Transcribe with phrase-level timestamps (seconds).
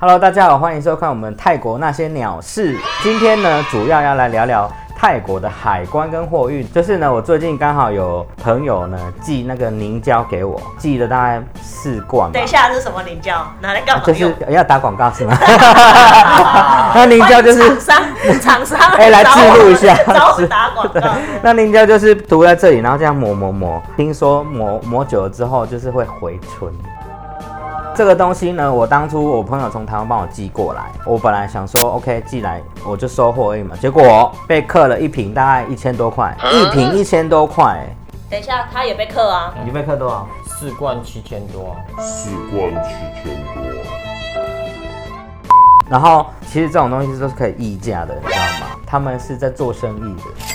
[0.00, 2.78] Hello，大家好，欢迎收看我们泰国那些鸟事。
[3.02, 6.64] 今天呢，主要要来聊聊泰国的海关跟货运。
[6.72, 12.46] 就是呢，我最近刚好有朋友呢寄那个凝胶给我，寄了大概四罐吧等一。
[12.46, 13.44] 下是什么凝胶？
[13.60, 14.32] 拿来干嘛就是？
[14.48, 15.36] 要打广告是吗？
[16.94, 21.00] 那凝胶就是厂商，厂商哎来找我记录一下找我打广告。
[21.42, 23.82] 那凝胶就是涂在这里，然后这样抹抹抹。
[23.96, 26.72] 听说抹抹久了之后，就是会回春。
[27.98, 37.96] 这个东西呢，我当初我朋友从台湾帮我寄过来，我本来想说 OK 寄来我就收货而已嘛，结果被克了一瓶大概一千多块，一瓶一千多块、欸
[38.30, 39.52] 等一下，他也被克啊。
[39.64, 40.28] 你被克多少？
[40.46, 42.90] 四罐七千多啊，四罐七
[43.20, 43.64] 千多。
[45.90, 48.76] 然后其实这种东西都是可以议价的，你知道吗？
[48.86, 50.47] 他们是在做生意的。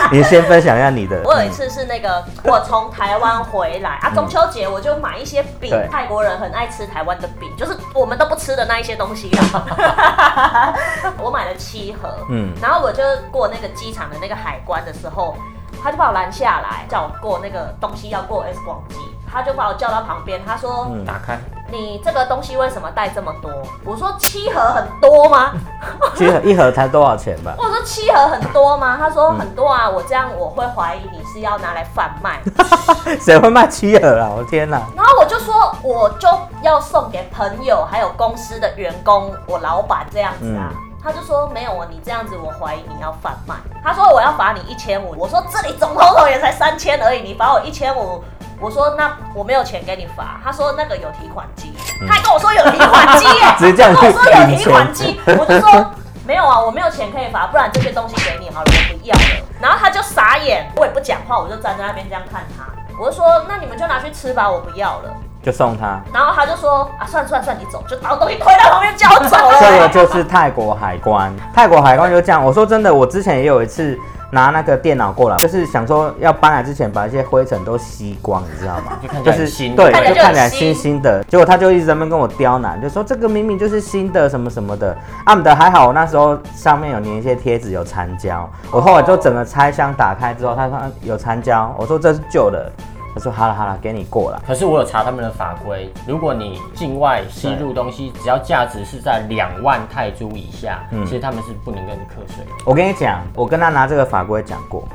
[0.12, 1.20] 你先分享一下你的。
[1.24, 10.74] 我有一次是那个，我从台湾回来啊，中秋节我就买一些饼对，泰国人很爱吃台湾的饼，就是我们都不吃的那一些东西啊。
[11.18, 15.36] 我买了七盒，嗯然后我就过那个机场的那个海关的时候，
[15.82, 18.96] 他就把我拦下来，叫我过那个东西要过 X 光机，
[19.30, 20.86] 他就把我叫到旁边，他说。
[20.90, 21.38] 嗯打开，
[21.70, 23.50] 你这个东西为什么带这么多？
[23.84, 25.52] 我说七盒很多吗？
[26.14, 27.54] 七盒一盒才多少钱吧？
[27.56, 28.96] 我说七盒很多吗？
[28.98, 32.40] 他说很多啊，我这样我会怀疑你是要拿来贩卖。
[33.20, 34.30] 谁会卖七盒啊？
[34.36, 34.82] 我天哪！
[34.96, 36.28] 然后我就说我就
[36.62, 40.72] 要送给朋友，还有公司的员工，我老板这样子啊。
[41.02, 43.54] 他就说没有啊，你这样子我怀疑你要贩卖。
[43.82, 48.22] 他说我要罚你一千五，我说这里总头头也才三千而已，你罚我一千五。
[48.60, 51.72] 我说那我没有钱给你罚，他说那个有提款机，
[52.08, 55.90] 他还跟我说有提款机耶， 他跟我说有提款机， 我就说
[56.26, 59.46] 没有啊，我没有钱可以罚，不然这些东西给你好了，我不要了。
[59.60, 62.64] 然后他就傻眼，我也不讲话，我就站在那边这样看他，
[63.00, 65.14] 我就说那你们就拿去吃吧，我不要了。
[65.42, 66.00] 就送他。
[66.12, 69.58] 然后他就说啊，算了算了算了，你走，就把我东西推到旁边叫我走了。
[69.60, 72.44] 这个就是泰国海关，泰国海关就这样。
[72.44, 73.98] 我说真的，我之前也有一次
[74.30, 78.98] 拿那个电脑过来，就是想说要搬来之前把一些灰尘都吸光，你知道吗？
[79.00, 81.24] 就看起就是来很新，对，看起来就就看起来新新新的。
[81.24, 84.94] 结果他就一直在那边跟我刁难，就说这个明明就是新的什么什么的。
[85.24, 88.48] 啊，的还好，我那时候上面有粘一些贴纸，有残胶。
[88.70, 92.70] 我后来就整个拆箱打开之后，他说有残胶，我说这是旧的。
[93.18, 94.40] 他说好了好了，给你过了。
[94.46, 102.52] 可是我有查他们的法规，如果你境外吸入东西，只要价值是在两万泰铢以下，嗯其实他们是不能跟你课税的。
[102.64, 104.86] 我跟你讲，我跟他拿这个法规讲过，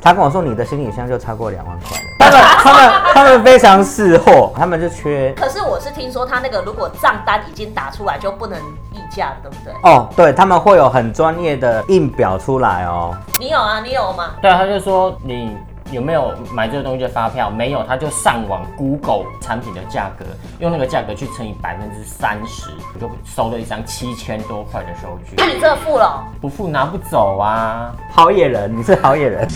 [0.00, 2.04] 他跟我说你的行李箱就超过两万块了。
[2.18, 8.58] 他们他们他们非常识货，他们就缺可是我是听说他那个如果账单已经打出来就不能
[8.90, 9.72] 议价了，对不对？
[9.82, 13.14] 哦，对他们会有很专业的印表出来哦。
[13.38, 14.30] 你有啊，你有吗？
[14.40, 15.56] 对啊，他就说你
[15.92, 17.48] 有没有买这个东西的发票？
[17.50, 20.24] 没有，他就上网 Google 产品的价格，
[20.58, 22.70] 用那个价格去乘以百分之三十，
[23.00, 27.94] 就收了一张七千多块的收据那、，你真的付了哦、不付拿不走啊。
[28.10, 29.46] 好野人，你是好野人。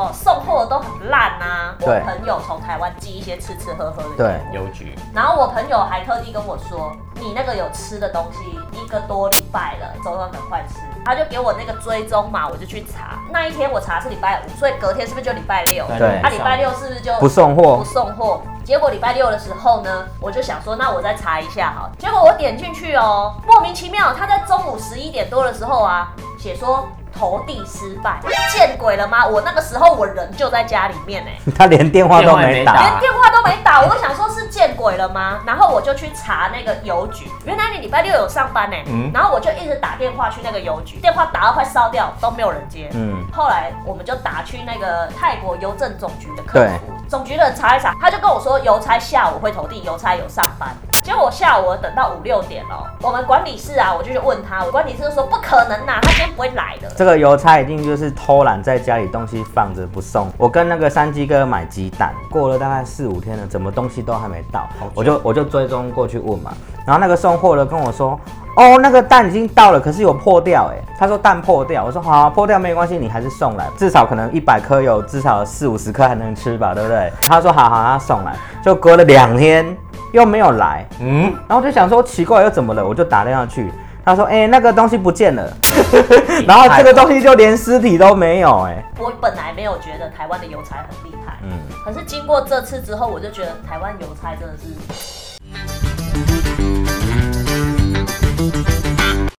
[0.00, 1.74] 而且他们连那个什么送货都很烂啊。
[1.80, 10.80] 我对朋友从台湾寄一些吃吃喝喝的，对，邮局然后我朋友还特地跟我说，你那个有吃的东西一个多礼拜了，走走赶快吃。
[11.04, 13.18] 他就给我那个追踪码，我就去查。
[13.30, 15.86] 那一天我查是礼拜五，所以隔天是不是就礼拜六？
[15.96, 18.42] 对他礼拜六是不是就不送货不送货。
[18.62, 21.88] 结果礼拜六的时候呢，我就想说，那我再查一下好。
[21.98, 28.20] 结果我点进去哦，莫名其妙，他在中午十一点多的时候啊，写说投递失败，
[28.52, 29.26] 见鬼了吗？
[29.26, 32.80] 我那个时候我人就在家里面哎、 他连电话都没打打。
[32.82, 35.40] 连电话都没打，我就想说是见鬼了吗？
[35.46, 42.88] 然后我就去查那个邮局，原来你礼拜六有上班呢、嗯然后我就一直打电话去那个邮局，电话打到快烧掉都没有人接。
[42.92, 50.68] 嗯，后来我们就打去那个泰国邮政总局的客服，总局的人查一查，他就跟我说邮差下午会投递，邮差有上班。
[51.08, 56.88] 结果我下午我等到五六点哦，我们管理室啊，我就去问他，我管理室就说不可能呐、他今天不会来的。
[56.94, 60.30] 这个邮差一定就是偷懒，在家里东西放着不送。
[60.36, 66.52] 我跟那个山鸡哥买鸡蛋，过了大概四五天了，怎么东西都还没到，我就我就追踪过去问嘛。
[66.84, 68.20] 然后那个送货的跟我说，
[68.56, 71.86] 哦，那个蛋已经到了，可是有破掉，哎，他说蛋破掉。
[71.86, 77.10] 我说好、啊，破掉没关系，你还是送来，至少可能一百颗有至少四五十颗还能吃吧，对不对？
[77.22, 79.74] 他说好好，他送来，就隔了两天
[80.12, 83.70] 又没有来，嗯，然后就想说奇怪又怎么了，我就打电话去，
[84.04, 85.52] 他说哎、那个东西不见了，
[86.46, 91.50] 然后这个东西就连尸体都没有哎、我本来没有觉得台湾的邮差很厉害，嗯，
[91.84, 94.64] 可是经过这次之后，我就觉得台湾邮差真的是